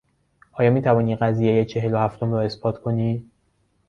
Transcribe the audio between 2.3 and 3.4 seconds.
را اثبات کنی؟